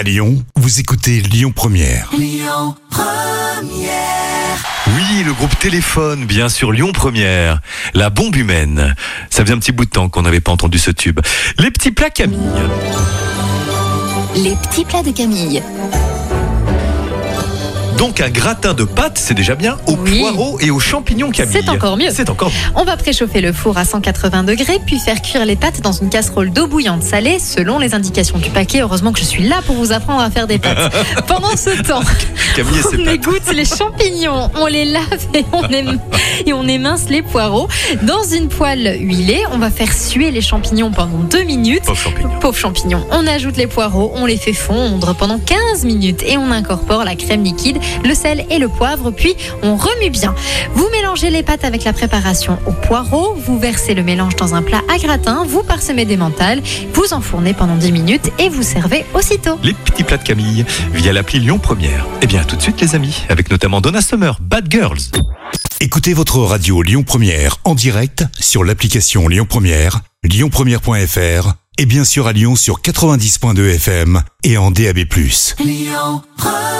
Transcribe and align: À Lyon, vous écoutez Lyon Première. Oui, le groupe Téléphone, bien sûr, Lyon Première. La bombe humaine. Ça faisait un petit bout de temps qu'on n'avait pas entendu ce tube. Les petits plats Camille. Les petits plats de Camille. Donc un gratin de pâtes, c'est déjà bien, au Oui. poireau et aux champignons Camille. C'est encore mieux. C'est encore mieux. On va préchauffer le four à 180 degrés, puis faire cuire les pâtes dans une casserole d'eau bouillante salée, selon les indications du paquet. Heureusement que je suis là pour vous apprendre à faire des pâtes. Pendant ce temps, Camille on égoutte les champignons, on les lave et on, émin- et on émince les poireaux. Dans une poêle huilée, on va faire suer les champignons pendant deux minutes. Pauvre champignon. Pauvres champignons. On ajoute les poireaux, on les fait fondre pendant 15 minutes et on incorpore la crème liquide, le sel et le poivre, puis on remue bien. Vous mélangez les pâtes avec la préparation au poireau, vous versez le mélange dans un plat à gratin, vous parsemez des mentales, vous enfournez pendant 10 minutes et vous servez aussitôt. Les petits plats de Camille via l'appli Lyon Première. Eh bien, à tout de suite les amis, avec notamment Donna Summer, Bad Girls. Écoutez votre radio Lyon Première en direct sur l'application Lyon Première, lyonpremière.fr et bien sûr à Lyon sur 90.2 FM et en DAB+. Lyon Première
À 0.00 0.02
Lyon, 0.02 0.42
vous 0.56 0.80
écoutez 0.80 1.20
Lyon 1.20 1.52
Première. 1.54 2.08
Oui, 2.14 2.42
le 5.26 5.34
groupe 5.34 5.58
Téléphone, 5.58 6.24
bien 6.24 6.48
sûr, 6.48 6.72
Lyon 6.72 6.92
Première. 6.92 7.60
La 7.92 8.08
bombe 8.08 8.34
humaine. 8.34 8.94
Ça 9.28 9.42
faisait 9.42 9.52
un 9.52 9.58
petit 9.58 9.72
bout 9.72 9.84
de 9.84 9.90
temps 9.90 10.08
qu'on 10.08 10.22
n'avait 10.22 10.40
pas 10.40 10.52
entendu 10.52 10.78
ce 10.78 10.90
tube. 10.90 11.20
Les 11.58 11.70
petits 11.70 11.90
plats 11.90 12.08
Camille. 12.08 12.38
Les 14.36 14.56
petits 14.56 14.86
plats 14.86 15.02
de 15.02 15.10
Camille. 15.10 15.62
Donc 18.00 18.18
un 18.22 18.30
gratin 18.30 18.72
de 18.72 18.84
pâtes, 18.84 19.18
c'est 19.18 19.34
déjà 19.34 19.54
bien, 19.54 19.76
au 19.86 19.92
Oui. 19.92 20.20
poireau 20.20 20.58
et 20.58 20.70
aux 20.70 20.80
champignons 20.80 21.30
Camille. 21.30 21.52
C'est 21.52 21.68
encore 21.68 21.98
mieux. 21.98 22.08
C'est 22.10 22.30
encore 22.30 22.48
mieux. 22.48 22.54
On 22.74 22.84
va 22.84 22.96
préchauffer 22.96 23.42
le 23.42 23.52
four 23.52 23.76
à 23.76 23.84
180 23.84 24.42
degrés, 24.44 24.78
puis 24.86 24.98
faire 24.98 25.20
cuire 25.20 25.44
les 25.44 25.54
pâtes 25.54 25.82
dans 25.82 25.92
une 25.92 26.08
casserole 26.08 26.50
d'eau 26.50 26.66
bouillante 26.66 27.02
salée, 27.02 27.38
selon 27.38 27.78
les 27.78 27.94
indications 27.94 28.38
du 28.38 28.48
paquet. 28.48 28.80
Heureusement 28.80 29.12
que 29.12 29.18
je 29.20 29.24
suis 29.26 29.46
là 29.46 29.60
pour 29.66 29.74
vous 29.76 29.92
apprendre 29.92 30.22
à 30.22 30.30
faire 30.30 30.46
des 30.46 30.58
pâtes. 30.58 30.94
Pendant 31.26 31.54
ce 31.58 31.82
temps, 31.82 32.00
Camille 32.54 32.80
on 32.92 33.10
égoutte 33.10 33.52
les 33.54 33.64
champignons, 33.64 34.50
on 34.56 34.66
les 34.66 34.84
lave 34.84 35.04
et 35.34 35.44
on, 35.52 35.62
émin- 35.68 35.98
et 36.46 36.52
on 36.52 36.66
émince 36.66 37.08
les 37.08 37.22
poireaux. 37.22 37.68
Dans 38.02 38.22
une 38.24 38.48
poêle 38.48 38.96
huilée, 39.00 39.42
on 39.52 39.58
va 39.58 39.70
faire 39.70 39.92
suer 39.92 40.30
les 40.30 40.40
champignons 40.40 40.90
pendant 40.90 41.18
deux 41.18 41.44
minutes. 41.44 41.84
Pauvre 41.84 41.98
champignon. 41.98 42.30
Pauvres 42.40 42.56
champignons. 42.58 43.06
On 43.12 43.26
ajoute 43.26 43.56
les 43.56 43.66
poireaux, 43.66 44.12
on 44.16 44.26
les 44.26 44.36
fait 44.36 44.52
fondre 44.52 45.14
pendant 45.14 45.38
15 45.38 45.84
minutes 45.84 46.22
et 46.26 46.36
on 46.38 46.50
incorpore 46.50 47.04
la 47.04 47.14
crème 47.14 47.44
liquide, 47.44 47.78
le 48.04 48.14
sel 48.14 48.44
et 48.50 48.58
le 48.58 48.68
poivre, 48.68 49.10
puis 49.10 49.34
on 49.62 49.76
remue 49.76 50.10
bien. 50.10 50.34
Vous 50.74 50.88
mélangez 50.90 51.30
les 51.30 51.42
pâtes 51.42 51.64
avec 51.64 51.84
la 51.84 51.92
préparation 51.92 52.58
au 52.66 52.72
poireau, 52.72 53.34
vous 53.36 53.58
versez 53.58 53.94
le 53.94 54.02
mélange 54.02 54.36
dans 54.36 54.54
un 54.54 54.62
plat 54.62 54.82
à 54.92 54.98
gratin, 54.98 55.44
vous 55.46 55.62
parsemez 55.62 56.04
des 56.04 56.16
mentales, 56.16 56.62
vous 56.94 57.12
enfournez 57.14 57.54
pendant 57.54 57.76
10 57.76 57.92
minutes 57.92 58.30
et 58.38 58.48
vous 58.48 58.62
servez 58.62 59.04
aussitôt. 59.14 59.58
Les 59.62 59.72
petits 59.74 60.02
plats 60.04 60.16
de 60.18 60.24
Camille 60.24 60.64
via 60.92 61.12
l'appli 61.12 61.38
Lyon 61.40 61.58
Première. 61.58 62.06
Eh 62.22 62.26
bien, 62.26 62.39
à 62.40 62.44
tout 62.44 62.56
de 62.56 62.62
suite 62.62 62.80
les 62.80 62.94
amis, 62.94 63.24
avec 63.28 63.50
notamment 63.50 63.82
Donna 63.82 64.00
Summer, 64.00 64.38
Bad 64.40 64.66
Girls. 64.70 65.10
Écoutez 65.80 66.14
votre 66.14 66.38
radio 66.38 66.80
Lyon 66.80 67.02
Première 67.02 67.58
en 67.64 67.74
direct 67.74 68.24
sur 68.38 68.64
l'application 68.64 69.28
Lyon 69.28 69.46
Première, 69.46 70.00
lyonpremière.fr 70.24 71.52
et 71.76 71.86
bien 71.86 72.04
sûr 72.04 72.26
à 72.26 72.32
Lyon 72.32 72.56
sur 72.56 72.80
90.2 72.80 73.74
FM 73.74 74.22
et 74.42 74.56
en 74.56 74.70
DAB+. 74.70 75.00
Lyon 75.58 76.22
Première 76.38 76.79